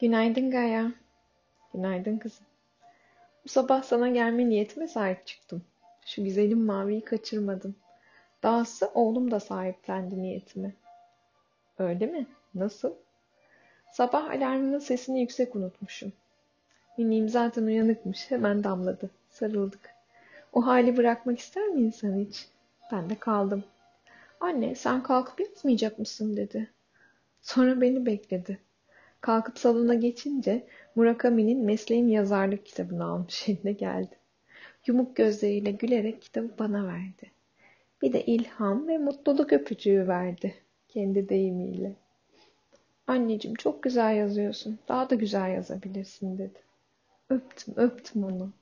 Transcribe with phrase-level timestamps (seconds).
[0.00, 0.92] Günaydın Gaya.
[1.74, 2.46] Günaydın kızım.
[3.44, 5.62] Bu sabah sana gelme niyetime sahip çıktım.
[6.06, 7.76] Şu güzelim maviyi kaçırmadım.
[8.42, 10.72] Dahası oğlum da sahiplendi niyetime.
[11.78, 12.26] Öyle mi?
[12.54, 12.92] Nasıl?
[13.92, 16.12] Sabah alarmının sesini yüksek unutmuşum.
[16.98, 18.30] Miniğim zaten uyanıkmış.
[18.30, 19.10] Hemen damladı.
[19.30, 19.94] Sarıldık.
[20.52, 22.48] O hali bırakmak ister mi insan hiç?
[22.92, 23.64] Ben de kaldım.
[24.40, 26.70] Anne sen kalkıp yatmayacak mısın dedi.
[27.42, 28.58] Sonra beni bekledi.
[29.24, 34.18] Kalkıp salona geçince Murakami'nin Mesleğim Yazarlık kitabını almış eline geldi.
[34.86, 37.30] Yumuk gözleriyle gülerek kitabı bana verdi.
[38.02, 40.54] Bir de ilham ve mutluluk öpücüğü verdi.
[40.88, 41.92] Kendi deyimiyle.
[43.06, 44.78] Anneciğim çok güzel yazıyorsun.
[44.88, 46.58] Daha da güzel yazabilirsin dedi.
[47.30, 48.52] Öptüm öptüm onu.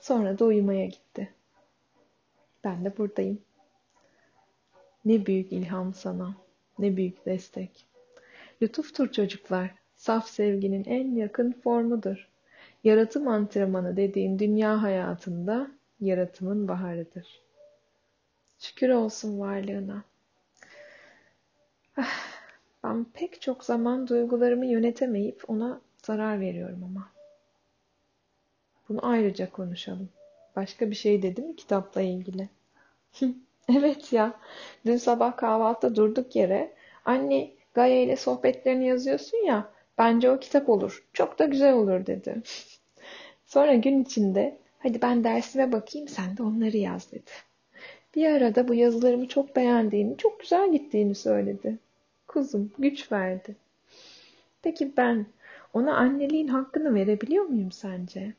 [0.00, 1.34] Sonra da uyumaya gitti.
[2.64, 3.40] Ben de buradayım.
[5.04, 6.36] Ne büyük ilham sana.
[6.78, 7.86] Ne büyük destek.
[8.62, 9.81] Lütuftur çocuklar.
[10.02, 12.28] Saf sevginin en yakın formudur.
[12.84, 17.42] Yaratım antrenmanı dediğin dünya hayatında yaratımın baharıdır.
[18.58, 20.04] Şükür olsun varlığına.
[21.96, 22.42] Ah,
[22.84, 27.08] ben pek çok zaman duygularımı yönetemeyip ona zarar veriyorum ama.
[28.88, 30.08] Bunu ayrıca konuşalım.
[30.56, 32.48] Başka bir şey dedi mi kitapla ilgili?
[33.68, 34.40] evet ya.
[34.86, 36.72] Dün sabah kahvaltıda durduk yere
[37.04, 41.04] anne Gaye ile sohbetlerini yazıyorsun ya bence o kitap olur.
[41.12, 42.42] Çok da güzel olur dedi.
[43.46, 47.30] Sonra gün içinde hadi ben dersime bakayım sen de onları yaz dedi.
[48.14, 51.78] Bir arada bu yazılarımı çok beğendiğini, çok güzel gittiğini söyledi.
[52.28, 53.56] Kuzum güç verdi.
[54.62, 55.26] Peki ben
[55.74, 58.34] ona anneliğin hakkını verebiliyor muyum sence?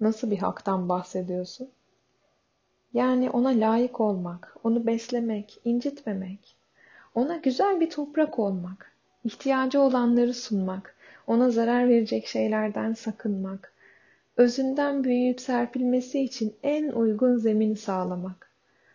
[0.00, 1.70] Nasıl bir haktan bahsediyorsun?
[2.94, 6.56] Yani ona layık olmak, onu beslemek, incitmemek,
[7.14, 8.91] ona güzel bir toprak olmak,
[9.24, 13.72] ihtiyacı olanları sunmak, ona zarar verecek şeylerden sakınmak,
[14.36, 18.50] özünden büyüyüp serpilmesi için en uygun zemini sağlamak.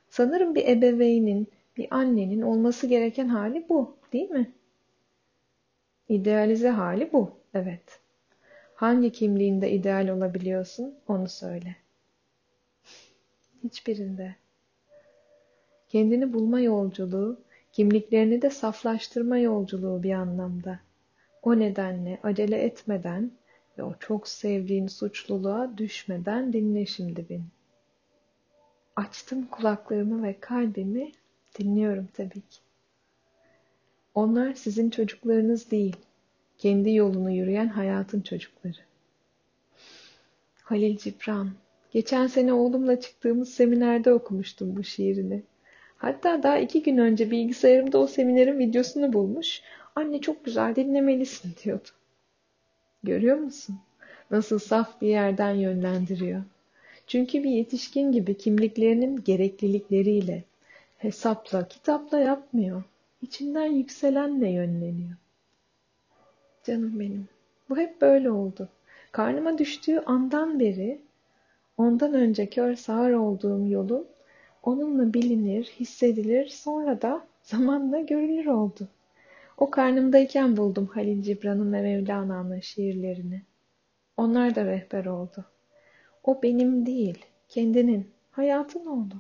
[0.10, 1.48] Sanırım bir ebeveynin,
[1.78, 4.52] bir annenin olması gereken hali bu, değil mi?
[6.10, 8.00] İdealize hali bu, evet.
[8.76, 11.76] Hangi kimliğinde ideal olabiliyorsun, onu söyle.
[13.64, 14.36] Hiçbirinde.
[15.90, 17.40] Kendini bulma yolculuğu,
[17.78, 20.80] kimliklerini de saflaştırma yolculuğu bir anlamda.
[21.44, 23.32] O nedenle acele etmeden
[23.78, 27.44] ve o çok sevdiğin suçluluğa düşmeden dinle şimdi beni.
[28.96, 31.12] Açtım kulaklarımı ve kalbimi
[31.60, 32.60] dinliyorum tabii ki.
[34.16, 35.96] Onlar sizin çocuklarınız değil,
[36.58, 38.80] kendi yolunu yürüyen hayatın çocukları.
[40.64, 41.52] Halil Cibran,
[41.92, 45.44] geçen sene oğlumla çıktığımız seminerde okumuştum bu şiirini.
[45.98, 49.62] Hatta daha iki gün önce bilgisayarımda o seminerin videosunu bulmuş.
[49.96, 51.88] Anne çok güzel dinlemelisin diyordu.
[53.04, 53.80] Görüyor musun?
[54.32, 56.44] Nasıl saf bir yerden yönlendiriyor.
[57.08, 60.44] Çünkü bir yetişkin gibi kimliklerinin gereklilikleriyle,
[60.98, 62.84] hesapla, kitapla yapmıyor.
[63.22, 65.16] İçinden yükselenle yönleniyor.
[66.64, 67.28] Canım benim,
[67.70, 68.70] bu hep böyle oldu.
[69.12, 71.02] Karnıma düştüğü andan beri,
[71.78, 74.08] ondan önce kör sağır olduğum yolun
[74.64, 78.88] onunla bilinir, hissedilir, sonra da zamanla görülür oldu.
[79.58, 83.42] O karnımdayken buldum Halil Cibran'ın ve Mevlana'nın şiirlerini.
[84.18, 85.46] Onlar da rehber oldu.
[86.24, 89.16] O benim değil, kendinin, hayatın oldu.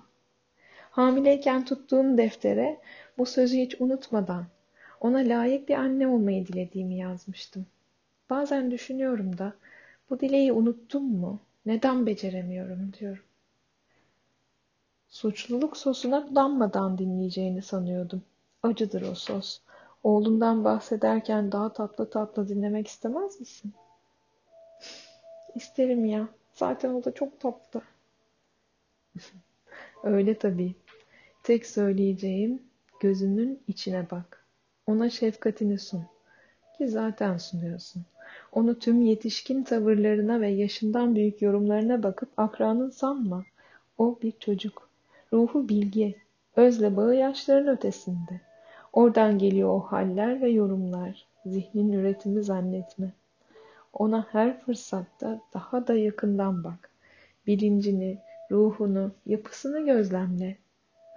[0.92, 2.78] Hamileyken tuttuğum deftere
[3.18, 4.46] bu sözü hiç unutmadan
[5.02, 7.66] ona layık bir anne olmayı dilediğimi yazmıştım.
[8.30, 9.54] Bazen düşünüyorum da
[10.10, 11.40] bu dileği unuttum mu?
[11.66, 13.24] Neden beceremiyorum diyorum.
[15.10, 18.22] Suçluluk sosuna budanmadan dinleyeceğini sanıyordum.
[18.64, 19.60] Acıdır o sos.
[20.04, 23.74] Oğlundan bahsederken daha tatlı tatlı dinlemek istemez misin?
[25.56, 26.28] İsterim ya.
[26.54, 27.82] Zaten o da çok tatlı.
[30.04, 30.76] Öyle tabii.
[31.44, 32.62] Tek söyleyeceğim
[33.00, 34.46] gözünün içine bak.
[34.88, 36.04] Ona şefkatini sun.
[36.78, 38.06] Ki zaten sunuyorsun.
[38.52, 43.46] Onu tüm yetişkin tavırlarına ve yaşından büyük yorumlarına bakıp akranın sanma.
[43.98, 44.87] O bir çocuk.
[45.34, 46.16] Ruhu bilgi.
[46.56, 48.42] Özle bağı yaşların ötesinde.
[48.94, 51.28] Oradan geliyor o haller ve yorumlar.
[51.46, 53.14] Zihnin üretimi zannetme.
[53.94, 56.92] Ona her fırsatta daha da yakından bak.
[57.48, 58.18] Bilincini,
[58.52, 60.58] ruhunu, yapısını gözlemle.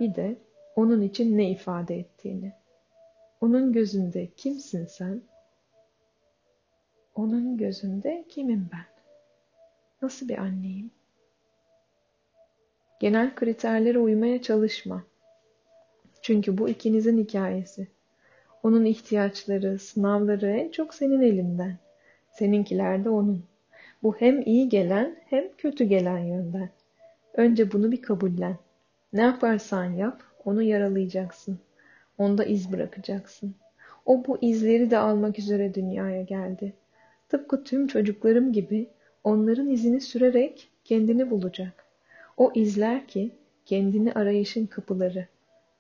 [0.01, 0.37] Bir de
[0.77, 2.53] onun için ne ifade ettiğini.
[3.41, 5.23] Onun gözünde kimsin sen?
[7.15, 8.87] Onun gözünde kimim ben?
[10.03, 10.91] Nasıl bir anneyim?
[13.01, 15.05] Genel kriterlere uymaya çalışma.
[16.23, 17.89] Çünkü bu ikinizin hikayesi.
[18.63, 21.79] Onun ihtiyaçları, sınavları en çok senin elinden.
[22.33, 23.45] Seninkiler de onun.
[24.03, 26.71] Bu hem iyi gelen hem kötü gelen yönden.
[27.35, 28.57] Önce bunu bir kabullen.
[29.13, 31.59] Ne yaparsan yap, onu yaralayacaksın.
[32.19, 33.55] Onda iz bırakacaksın.
[34.07, 36.73] O bu izleri de almak üzere dünyaya geldi.
[37.29, 38.89] Tıpkı tüm çocuklarım gibi
[39.25, 41.90] onların izini sürerek kendini bulacak.
[42.41, 43.31] O izler ki
[43.67, 45.27] kendini arayışın kapıları.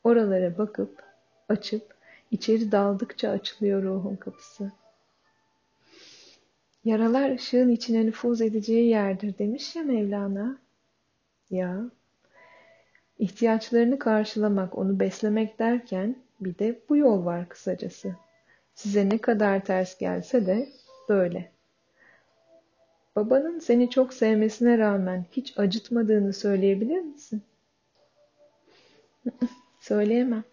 [0.04, 1.02] Oralara bakıp,
[1.48, 1.94] açıp,
[2.30, 4.72] içeri daldıkça açılıyor ruhun kapısı.
[6.84, 10.58] Yaralar ışığın içine nüfuz edeceği yerdir demiş ya Mevlana.
[11.50, 11.90] Ya,
[13.18, 18.16] ihtiyaçlarını karşılamak, onu beslemek derken bir de bu yol var kısacası.
[18.74, 20.68] Size ne kadar ters gelse de
[21.08, 21.50] böyle.
[23.16, 27.42] Babanın seni çok sevmesine rağmen hiç acıtmadığını söyleyebilir misin?
[29.80, 30.44] Söyleyemem.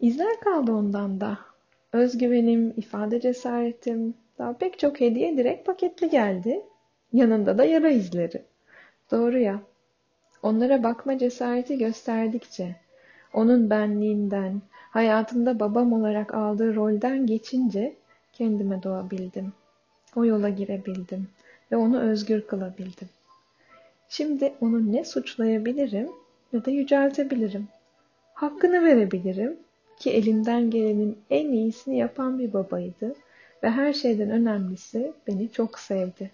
[0.00, 1.38] İzler kaldı ondan da.
[1.92, 6.62] Özgüvenim, ifade cesaretim, daha pek çok hediye direkt paketli geldi.
[7.12, 8.42] Yanında da yara izleri.
[9.10, 9.60] Doğru ya.
[10.42, 12.76] Onlara bakma cesareti gösterdikçe,
[13.32, 17.96] onun benliğinden, hayatımda babam olarak aldığı rolden geçince
[18.32, 19.52] kendime doğabildim.
[20.16, 21.28] O yola girebildim
[21.72, 23.08] ve onu özgür kılabildim.
[24.08, 26.08] Şimdi onu ne suçlayabilirim
[26.52, 27.68] ne de yüceltebilirim.
[28.34, 29.56] Hakkını verebilirim
[29.98, 33.14] ki elinden gelenin en iyisini yapan bir babaydı
[33.62, 36.30] ve her şeyden önemlisi beni çok sevdi.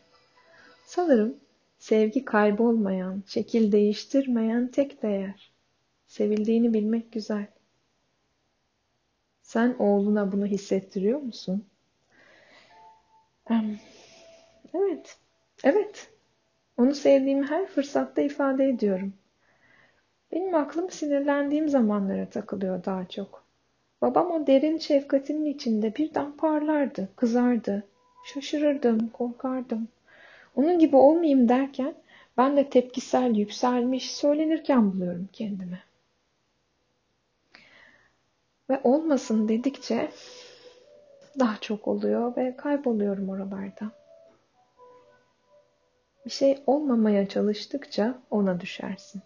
[0.87, 1.35] Sanırım
[1.79, 5.51] sevgi kaybolmayan, şekil değiştirmeyen tek değer.
[6.07, 7.47] Sevildiğini bilmek güzel.
[9.43, 11.65] Sen oğluna bunu hissettiriyor musun?
[14.75, 15.19] Evet,
[15.65, 16.09] evet.
[16.77, 19.13] Onu sevdiğimi her fırsatta ifade ediyorum.
[20.33, 23.45] Benim aklım sinirlendiğim zamanlara takılıyor daha çok.
[24.03, 27.85] Babam o derin şefkatinin içinde birden parlardı, kızardı.
[28.25, 29.89] Şaşırırdım, korkardım.
[30.57, 31.95] Onun gibi olmayayım derken
[32.37, 35.83] ben de tepkisel, yükselmiş, söylenirken buluyorum kendimi.
[38.71, 40.11] Ve olmasın dedikçe
[41.39, 43.91] daha çok oluyor ve kayboluyorum oralarda.
[46.27, 49.23] Bir şey olmamaya çalıştıkça ona düşersin.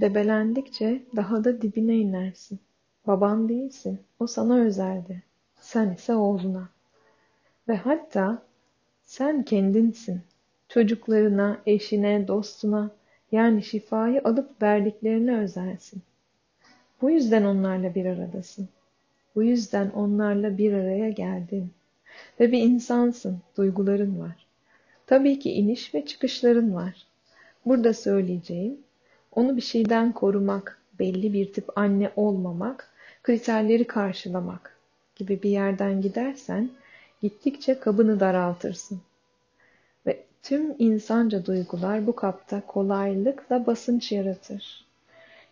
[0.00, 2.60] Debelendikçe daha da dibine inersin.
[3.06, 4.00] Baban değilsin.
[4.20, 5.22] O sana özeldi.
[5.60, 6.68] Sen ise oğluna.
[7.68, 8.42] Ve hatta
[9.02, 10.20] sen kendinsin.
[10.68, 12.90] Çocuklarına, eşine, dostuna
[13.32, 16.02] yani şifayı alıp verdiklerine özelsin.
[17.02, 18.68] Bu yüzden onlarla bir aradasın.
[19.34, 21.70] Bu yüzden onlarla bir araya geldin.
[22.40, 24.46] Ve bir insansın, duyguların var.
[25.06, 27.06] Tabii ki iniş ve çıkışların var.
[27.66, 28.78] Burada söyleyeceğim,
[29.32, 32.90] onu bir şeyden korumak, belli bir tip anne olmamak,
[33.22, 34.76] kriterleri karşılamak
[35.16, 36.70] gibi bir yerden gidersen,
[37.22, 39.00] gittikçe kabını daraltırsın.
[40.06, 44.84] Ve tüm insanca duygular bu kapta kolaylıkla basınç yaratır.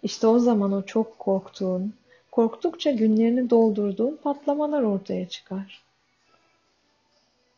[0.03, 1.95] İşte o zaman o çok korktuğun,
[2.33, 5.83] korktukça günlerini doldurduğun patlamalar ortaya çıkar.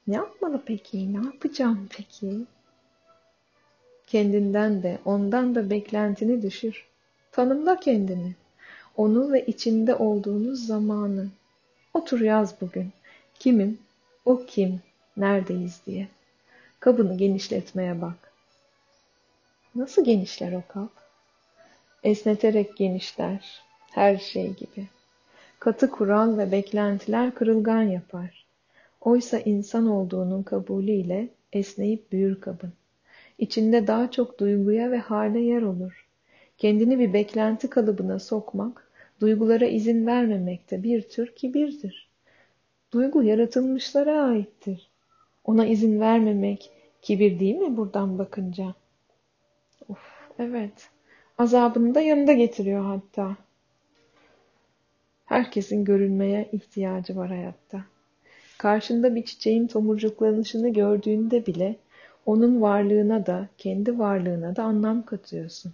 [0.07, 1.13] Ne yapmalı peki?
[1.13, 2.39] Ne yapacağım peki?
[4.07, 6.87] Kendinden de, ondan da beklentini düşür.
[7.33, 8.35] Tanımla kendini.
[8.97, 11.29] Onu ve içinde olduğunuz zamanı.
[11.95, 12.93] Otur yaz bugün.
[13.39, 13.79] Kimim?
[14.25, 14.81] O kim?
[15.17, 16.09] Neredeyiz diye.
[16.81, 18.33] Kabını genişletmeye bak.
[19.75, 20.91] Nasıl genişler o kap?
[22.03, 23.63] Esneterek genişler.
[23.93, 24.87] Her şey gibi.
[25.59, 28.47] Katı kural ve beklentiler kırılgan yapar.
[29.01, 32.73] Oysa insan olduğunun kabulüyle esneyip büyür kabın.
[33.39, 36.07] İçinde daha çok duyguya ve hale yer olur.
[36.59, 42.09] Kendini bir beklenti kalıbına sokmak, duygulara izin vermemekte bir tür kibirdir.
[42.93, 44.91] Duygu yaratılmışlara aittir.
[45.45, 46.71] Ona izin vermemek
[47.03, 48.75] kibir değil mi buradan bakınca?
[49.89, 49.99] Of,
[50.39, 50.89] evet.
[51.39, 53.37] Azabını da yanında getiriyor hatta.
[55.33, 57.85] Herkesin görünmeye ihtiyacı var hayatta.
[58.59, 61.77] Karşında bir çiçeğin tomurcuklanışını gördüğünde bile
[62.27, 65.73] onun varlığına da, kendi varlığına da anlam katıyorsun.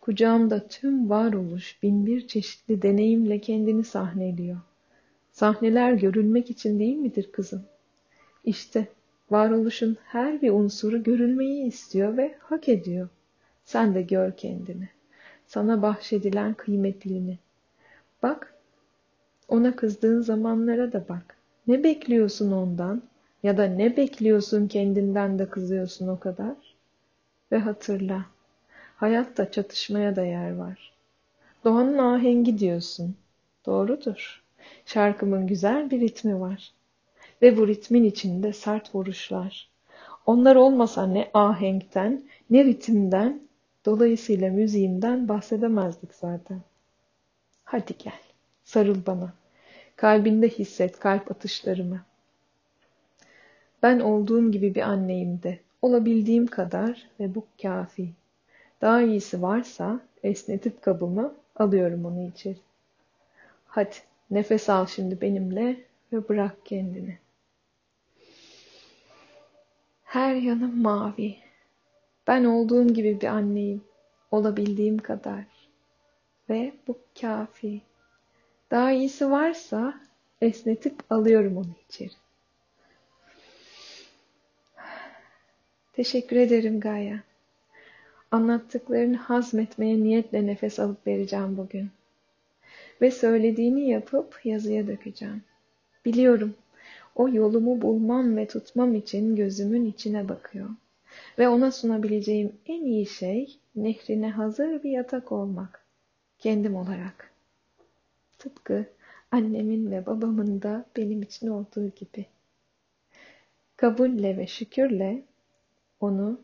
[0.00, 4.58] Kucağımda tüm varoluş bin bir çeşitli deneyimle kendini sahneliyor.
[5.32, 7.62] Sahneler görülmek için değil midir kızım?
[8.44, 8.88] İşte
[9.30, 13.08] varoluşun her bir unsuru görülmeyi istiyor ve hak ediyor.
[13.64, 14.88] Sen de gör kendini.
[15.46, 17.38] Sana bahşedilen kıymetlini.
[18.22, 18.54] Bak,
[19.50, 21.36] ona kızdığın zamanlara da bak.
[21.66, 23.02] Ne bekliyorsun ondan?
[23.42, 26.56] Ya da ne bekliyorsun kendinden de kızıyorsun o kadar?
[27.52, 28.26] Ve hatırla,
[28.96, 30.92] hayatta çatışmaya da yer var.
[31.64, 33.16] Doğanın ahengi diyorsun.
[33.66, 34.42] Doğrudur.
[34.86, 36.72] Şarkımın güzel bir ritmi var.
[37.42, 39.70] Ve bu ritmin içinde sert vuruşlar.
[40.26, 43.40] Onlar olmasa ne ahenkten ne ritimden,
[43.86, 46.60] dolayısıyla müziğimden bahsedemezdik zaten.
[47.64, 48.20] Hadi gel,
[48.64, 49.39] sarıl bana.
[50.00, 52.00] Kalbinde hisset kalp atışlarımı.
[53.82, 55.58] Ben olduğum gibi bir anneyim de.
[55.82, 58.08] Olabildiğim kadar ve bu kafi.
[58.80, 62.56] Daha iyisi varsa esnetip kabımı alıyorum onu içeri.
[63.66, 63.94] Hadi
[64.30, 67.18] nefes al şimdi benimle ve bırak kendini.
[70.04, 71.36] Her yanım mavi.
[72.26, 73.84] Ben olduğum gibi bir anneyim.
[74.30, 75.44] Olabildiğim kadar.
[76.48, 77.89] Ve bu kafi.
[78.70, 80.00] Daha iyisi varsa
[80.40, 82.10] esnetip alıyorum onu içeri.
[85.92, 87.20] Teşekkür ederim Gaye.
[88.30, 91.90] Anlattıklarını hazmetmeye niyetle nefes alıp vereceğim bugün.
[93.00, 95.42] Ve söylediğini yapıp yazıya dökeceğim.
[96.04, 96.54] Biliyorum
[97.14, 100.68] o yolumu bulmam ve tutmam için gözümün içine bakıyor.
[101.38, 105.84] Ve ona sunabileceğim en iyi şey nehrine hazır bir yatak olmak.
[106.38, 107.29] Kendim olarak.
[108.40, 108.86] Tıpkı
[109.30, 112.26] annemin ve babamın da benim için olduğu gibi.
[113.76, 115.22] Kabulle ve şükürle
[116.00, 116.40] onu,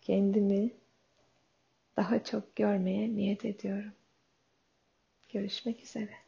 [0.00, 0.70] kendimi
[1.96, 3.92] daha çok görmeye niyet ediyorum.
[5.28, 6.25] Görüşmek üzere.